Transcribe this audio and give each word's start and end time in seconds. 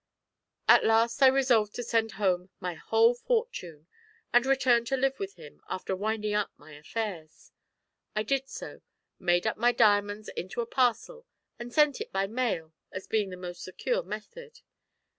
At 0.67 0.83
last 0.83 1.21
I 1.21 1.27
resolved 1.27 1.75
to 1.75 1.83
send 1.83 2.13
home 2.13 2.49
my 2.59 2.73
whole 2.73 3.13
fortune, 3.13 3.85
and 4.33 4.47
return 4.47 4.83
to 4.85 4.97
live 4.97 5.19
with 5.19 5.35
him, 5.35 5.61
after 5.69 5.95
winding 5.95 6.33
up 6.33 6.49
my 6.57 6.73
affairs. 6.73 7.51
I 8.15 8.23
did 8.23 8.49
so: 8.49 8.81
made 9.19 9.45
up 9.45 9.57
my 9.57 9.71
diamonds 9.71 10.27
into 10.29 10.59
a 10.59 10.65
parcel, 10.65 11.27
and 11.59 11.71
sent 11.71 12.01
it 12.01 12.11
by 12.11 12.25
mail 12.25 12.73
as 12.91 13.05
being 13.05 13.29
the 13.29 13.37
most 13.37 13.61
secure 13.63 14.01
method. 14.01 14.61